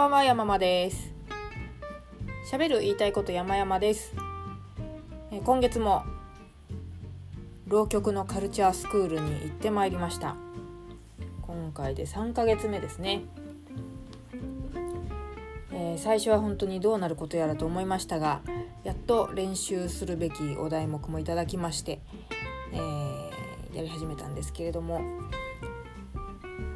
[0.00, 1.12] ばんは山間です。
[2.50, 4.14] 喋る言いたいこと山々です。
[5.30, 6.04] え今月も
[7.66, 10.36] 浪曲のカルチャースクールに行ってまいりました。
[11.42, 13.24] 今回で3ヶ月目ですね、
[15.70, 18.40] えー、最初は本当にどうなることやらと思いましたが
[18.84, 22.00] やっと練習するべきお題目もいただきまして、
[22.72, 25.02] えー、やり始めたんですけれども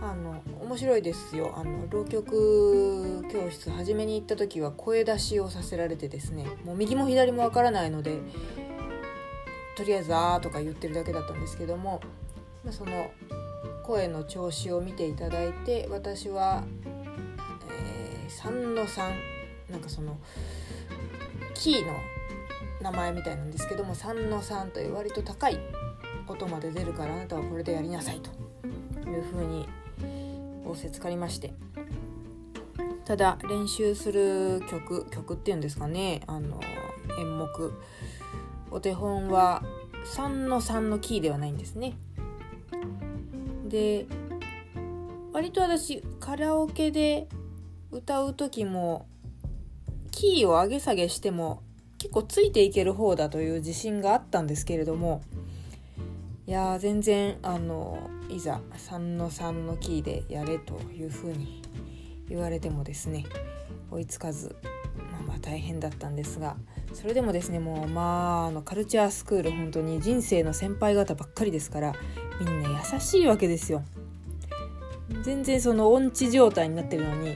[0.03, 1.53] あの面白いですよ。
[1.57, 8.19] あの浪曲教室初めに行った時は声出しをさせられてですねもう右も左もわからないので
[9.77, 12.01] とりあえず「あー」とか言ってるだけだったんですけども、
[12.65, 13.11] ま、その
[13.83, 16.65] 声の調子を見ていただいて私は、
[17.71, 19.13] えー、3の3
[19.71, 20.17] なんかその
[21.55, 21.93] キーの
[22.81, 25.59] 名前みたいなんですけども3の3という割と高い
[26.27, 28.31] 音まで出るからあなたはこれでやりなさいと
[29.11, 29.69] いうふうに
[30.65, 31.55] 仰せつかりまして。
[33.05, 36.23] ただ練習する曲曲っていうんですかね。
[36.27, 36.61] あの
[37.19, 37.73] 演目。
[38.71, 39.63] お手本は
[40.17, 41.97] 3の3のキーではないんですね。
[43.69, 44.07] で
[45.33, 47.29] 割と私カラオケで
[47.91, 49.07] 歌う時も
[50.11, 51.63] キーを上げ下げしても
[51.99, 55.23] 結構ついていける方だという自信があったんですけれども。
[56.47, 57.99] いや全然あの
[58.35, 61.63] いざ3の3のキーでやれというふうに
[62.29, 63.25] 言われてもですね
[63.93, 64.57] 追いつかず
[65.13, 66.57] まあまあ大変だったんですが
[66.93, 71.95] それでもですねもうまああのカルチャースクール本当に人生の先輩方ばっかりですから
[72.41, 73.85] みんな優しいわけですよ。
[75.23, 77.35] 全然その音痴状態になってるのにい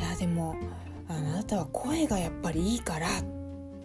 [0.00, 0.56] やでも
[1.08, 3.39] あなたは声がやっぱりいいからって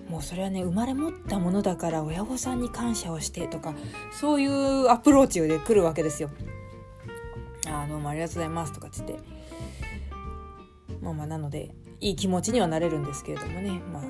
[0.10, 3.74] もうそれはね生まれ持ったものだから親御さんに感謝をしてとか
[4.12, 6.30] そういうアプローチで来るわけですよ。
[7.68, 9.16] あどうもありがとうございますとかっつって。
[11.02, 14.06] まあまあなのでいい気持ちにはなれるんですけれどもね、まあ、あ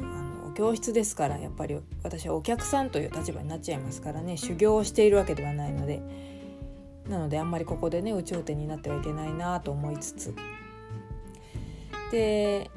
[0.47, 4.37] の教室ですからやっぱり私はお客さんという立場になっちゃいますからね。
[4.37, 6.01] 修行をしているわけではないので。
[7.09, 10.35] なのであんまりここでね有頂天になってはいけないなと思いつつ。
[12.11, 12.69] で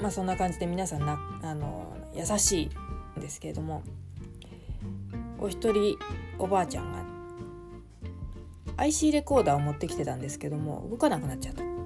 [0.00, 3.82] まあそんな感じで皆さんなあの優しいんですけれども
[5.38, 5.96] お一人
[6.38, 7.04] おばあちゃんが
[8.78, 11.76] IC レコーダーを持ってきてたんですけども動かなくなっちゃった。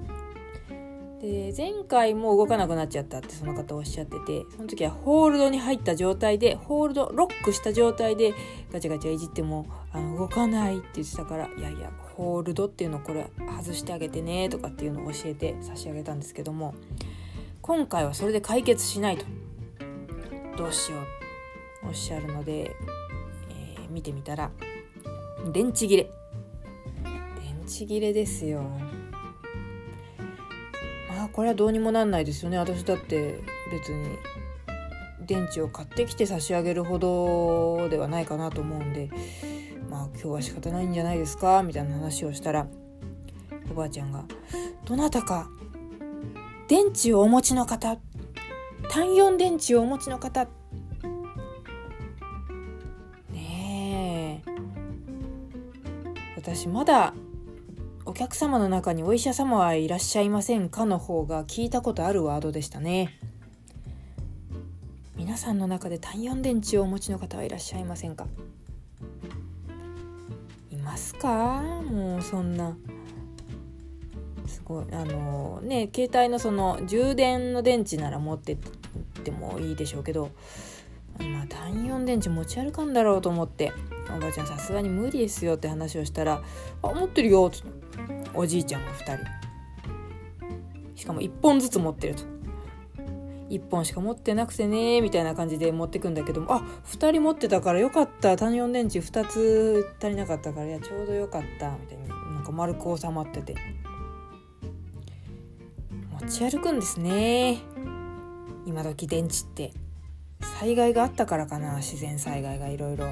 [1.21, 8.33] で前回も動かなくなっちゃったってその方おっしゃっててその時はホールドに入った状態でホールドロックした状態で
[8.73, 16.73] ガチャガチャいじってもあの動かないって言ってたからいやいやホールドっていうのこれ外してあげてねとかっていうのを教えて差し上げたんですけども
[17.61, 19.25] 今回はそれで解決しないと
[20.61, 20.99] どうしよ
[21.83, 22.75] うおっしゃるので、
[23.49, 24.51] えー、見てみたら
[25.51, 26.03] 電池切れ。
[27.03, 28.61] 電池切れですよ。
[31.09, 32.59] まあこれはどうにもなんないですよね。
[32.59, 33.39] 私だって
[33.71, 34.19] 別に
[35.25, 39.09] 電池を買ってきて差し上げるほどではないかなと思うんで
[39.89, 42.67] まあ今日は仕方ないんじゃないですかみたいな話をしたら
[43.71, 44.25] おばあちゃんが
[44.85, 45.49] 「どなたか
[46.67, 47.97] 電池をお持ちの方
[48.91, 50.49] 単4電池をお持ちの方。
[53.31, 54.51] ねえ。
[56.35, 57.13] 私まだ
[58.03, 63.17] お客様の中にお医者様はいらっしゃいませんかの方が聞いたことあるワードでしたね。
[65.15, 68.27] 皆さんの中で単4電池をお持ちの方はいらっしゃいませんか？
[70.69, 71.61] いますか？
[71.89, 72.75] もうそんな。
[74.47, 74.85] すごい。
[74.91, 78.57] あのね携帯のその充電の電池なら持って
[79.21, 80.31] ってもいいでしょうけど
[81.19, 83.71] まあ単4電池持ち歩かんだろうと思って
[84.15, 86.41] おばあちゃんさすがに無理ですよって話をしたら
[86.83, 87.81] 「あ持ってるよ」っつって。
[88.33, 89.25] おじいちゃんが2人。
[90.95, 92.23] しかも1本ずつ持ってると。
[93.49, 98.37] 1本しか持ってなくてねみたいな感じで持ってくんだけどもあ2人持ってたからよかった。
[98.37, 101.71] 単4電池2つ足りなかったからいやちょうどよかった。
[101.71, 103.55] みたいになんか丸く収まってて。
[106.21, 107.57] 持ち歩くんですね。
[108.71, 109.73] 今時電池って。
[110.61, 113.07] 災害があったからかな自然災害がいろいろ。
[113.07, 113.09] い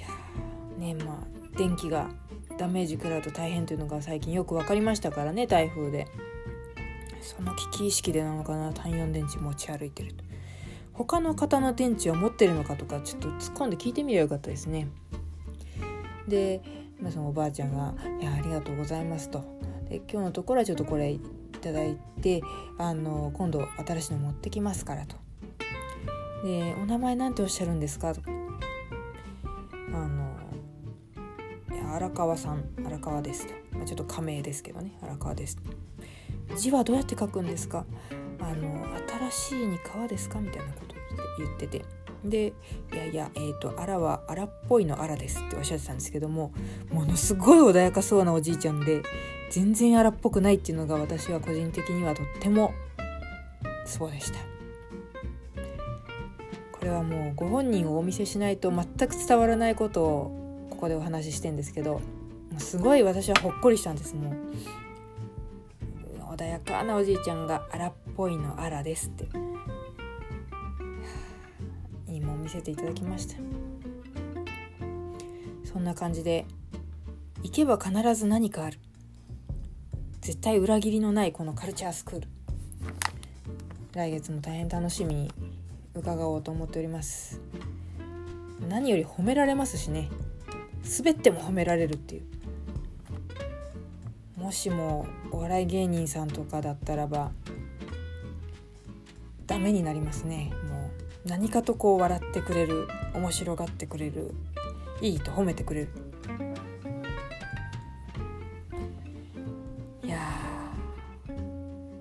[0.00, 0.08] や
[0.76, 2.10] ねまあ電気が
[2.58, 6.08] ダメージ食らうと大変というのが最近よく分かりましたからね台風で。
[7.20, 10.24] その危機意識でなのかな単4電池持ち歩いてると。
[10.92, 14.88] 他の方の電池を持ってるのかとかちょっと突っ込んで聞いてみればよかったですね。
[16.26, 16.60] で、
[17.08, 19.44] そのおばあちゃんが「いやありがとうございます」と。
[19.88, 21.16] で今日のところはちょっとこれ
[21.64, 22.42] ただいて
[22.78, 25.16] あの今度新しいの持ってきますからと。
[26.44, 28.14] でお名前なんておっしゃるんですか？
[28.14, 28.20] と
[29.92, 30.36] あの
[31.94, 34.92] 荒川さん荒川ですと、まあ、ちょっと仮名ですけどね。
[35.02, 35.56] 荒川です。
[36.56, 37.86] 字はどうやって書くんですか？
[38.40, 38.86] あの
[39.30, 40.40] 新しいに川ですか？
[40.40, 40.94] みたいなこと
[41.38, 41.84] 言ってて。
[42.24, 42.52] で
[42.92, 46.52] 「いやいやえ、ー、とあらは荒っぽいのあらです」っておっしゃってたんですけども
[46.90, 49.02] ものすごい穏やかそうなおじいちゃんで
[49.50, 52.72] 全然荒っぽくないっていうのが私は個人的にはとっても
[53.84, 54.38] そうでした。
[56.72, 62.02] これはもうご本人をお見せしないと全く伝わらないことをここでお話ししてんですけど
[62.58, 64.14] すごい私はほっこりしたんです。
[64.14, 64.34] もう
[66.34, 69.43] 穏やかなおじいちゃんが荒っぽいのあらですって。
[72.44, 73.34] 見せていただきました
[75.64, 76.46] そんな感じで
[77.44, 78.78] 行けば必ず何かある。
[80.22, 82.28] 絶対裏切りのないこのカルチャースクール。
[83.92, 85.30] 来月も大変楽しみに
[85.94, 87.42] 伺おうと思っております。
[88.66, 90.08] 何より褒められますしね。
[90.98, 92.22] 滑っても褒められるっていう。
[94.38, 97.30] もしもお笑い芸人さんとかだったらば
[99.46, 100.50] ダメになりますね。
[101.24, 104.34] 何かとこう笑ってくれる面白がってくれる
[105.00, 105.88] いいと褒めてくれる。
[110.02, 110.18] いや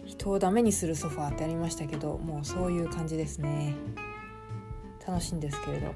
[0.05, 3.75] 人をダメにするソファーってありましたけどもうそういう感じですね。
[5.07, 5.93] 楽しいんですけれど。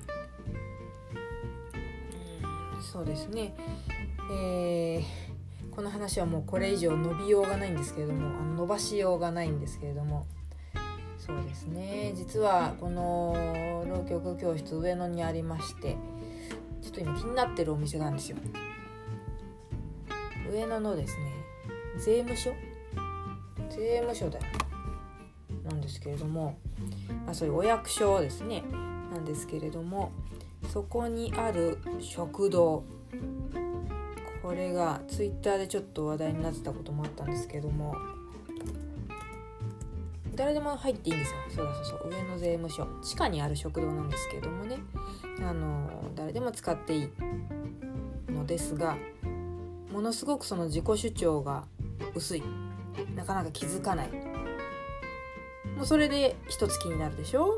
[2.82, 3.54] そうですね。
[4.32, 5.28] えー
[5.78, 10.26] この話はもうこれ以上伸びようがないんですけれどもあの伸ばしようがないんですけれども。
[11.28, 12.14] そうですね。
[12.16, 15.98] 実はこの浪曲教室上野にありまして
[16.82, 18.38] ちょっと今気になってるお店があるんですよ。
[20.50, 21.32] 上野のですね
[21.98, 22.54] 税務署？
[23.70, 24.46] 税務署だよ。
[25.66, 26.58] なんですけれども、
[27.26, 28.64] まあ、そういうお役所ですね。
[29.12, 30.14] なんですけれども
[30.72, 32.86] そこにある食堂。
[34.42, 37.98] これがツイッターでちょっと話題になってたこともあったんですけども
[40.38, 41.38] 誰でも入っていいんですよ。
[41.50, 42.10] そうだそうそう。
[42.10, 42.88] 上野税務署。
[43.02, 44.78] 地下にある食堂なんですけどもね。
[45.42, 47.10] あの誰でも使っていい
[48.32, 48.98] のですが
[49.92, 51.66] ものすごくその自己主張が
[52.16, 52.44] 薄い。
[53.16, 54.10] なかなか気づかない。
[55.76, 57.58] もうそれで一つ気になるでしょ？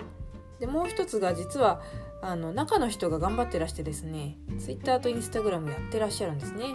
[0.59, 1.81] でもう一つが実は
[2.21, 6.65] あの中の人が頑張ってらしてですね Twitter と Instagram やってらっしゃるんですね。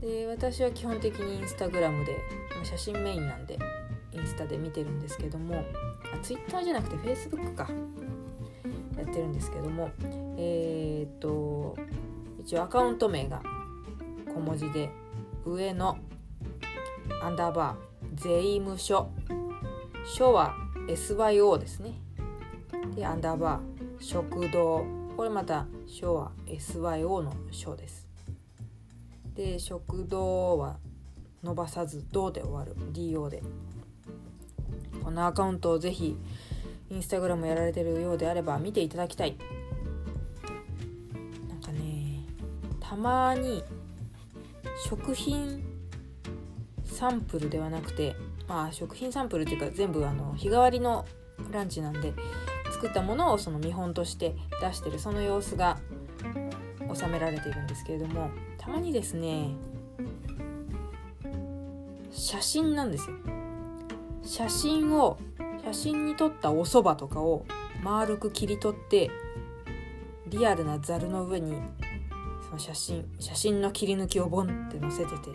[0.00, 2.18] で私は基本的に Instagram で
[2.64, 3.58] 写真メインなんで
[4.14, 5.64] インスタで見てるんですけども
[6.14, 7.68] あ Twitter じゃなくて Facebook か。
[8.96, 9.90] やってるんですけども
[10.36, 11.76] えー、っと
[12.38, 13.42] 一応アカウント名が
[14.34, 14.90] 小文字で
[15.44, 15.98] 上の
[17.22, 19.10] アンダーバー税務署。
[20.04, 20.54] 署は
[20.88, 21.94] SYO ですね。
[22.94, 24.84] でアンダーバー食堂。
[25.16, 28.08] これまた書は SYO の書です。
[29.34, 30.78] で食堂は
[31.42, 32.74] 伸ばさず「どう」で終わる。
[32.92, 33.42] DO で。
[35.02, 36.16] このアカウントをぜひ
[36.90, 39.36] インスタグラムやられてるようであれば見ていただきたい。
[41.48, 42.24] なんかね
[42.80, 43.64] たまに
[44.88, 45.64] 食品
[46.84, 48.14] サンプルではなくて
[48.46, 51.06] まあ食品サンプルっていうか全部あの日替わりの
[51.50, 52.12] ランチなんで
[52.72, 55.78] 作ったものをその見本として出してるその様子が
[56.94, 59.50] 収められているんですけれどもたまにですね
[62.10, 63.16] 写真なんですよ。
[64.24, 65.18] 写真を
[65.64, 67.44] 写真に撮ったお蕎麦とかを
[67.82, 69.10] 丸く切り取って
[70.28, 71.54] リアルなざるの上に
[72.46, 75.30] その写真写真の切り抜きをボンって載せてて。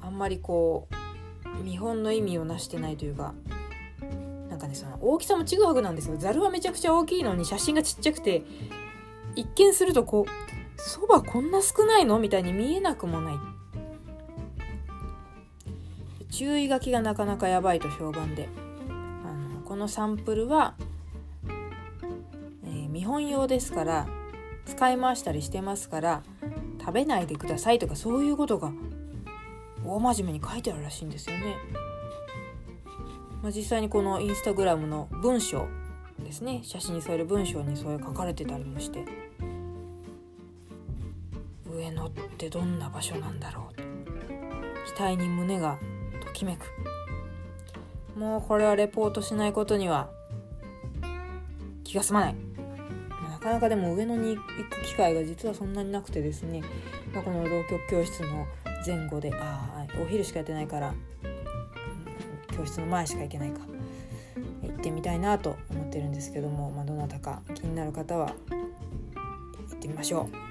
[0.00, 0.88] あんまりこ
[1.60, 3.34] う見本の意味をなしてないというか
[4.48, 6.16] なんかねその大きさもちぐはぐなんですよ。
[6.16, 8.42] ざるはめちゃくちゃ大きいのに写真がちっちゃくて
[9.34, 12.18] 一見するとこうそばこんな少ないの？
[12.18, 13.34] みたいに見えなくもない。
[16.36, 18.50] 注意書きがなかなかやばいと評判で。
[18.90, 20.74] あのこのサンプルは、
[22.62, 24.06] えー、見本用ですから
[24.66, 26.22] 使い回したりしてますから
[26.78, 28.70] 食べないでくださいとかそういうことが
[29.82, 31.56] 大真面目に書いてあるらしいんですよね。
[33.42, 35.66] まあ、実際にこのインスタグラムの文章
[36.18, 36.60] ですね。
[36.64, 39.06] 写真に添える文章にそれ書かれてたりもして。
[41.70, 43.74] 上野ってどんな場所なんだろう。
[43.74, 43.82] と
[44.94, 45.78] 期待に胸が
[46.36, 46.66] きめく。
[48.18, 50.10] もうこれはレポートしないことには
[51.84, 52.36] 気が済まない。
[53.30, 56.62] なかなかでも上野に行く機会が実はそんなになくてですね、
[57.12, 58.46] まあ、この浪曲教室の
[58.84, 60.94] 前後でああお昼しかやってないから
[62.56, 63.60] 教室の前しか行けないか
[64.62, 68.32] 行ってみたいなと思ってるんですけども、まあ、どなたか気になる方は
[69.68, 70.45] 行ってみましょう。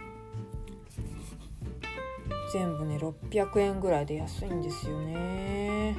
[2.52, 5.96] 全部ね600円ぐらいで安いんですよね。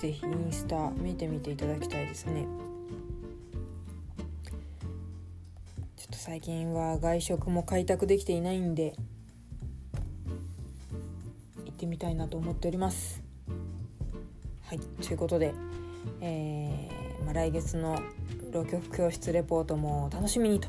[0.00, 2.46] 是非インスタ見てみていただきたいですね。
[5.96, 8.94] ちょっと最近は外食も開拓できていないんで
[11.64, 13.22] 行ってみたいなと思っております。
[14.66, 15.54] はいということで、
[16.20, 17.98] えーまあ、来月の
[18.52, 20.68] 浪曲教室レポートも楽しみにと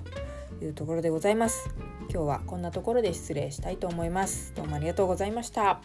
[0.63, 1.69] いうところでございます。
[2.09, 4.53] 今日はこんなところで失礼したいと思います。
[4.55, 5.81] どうもありがとうございました。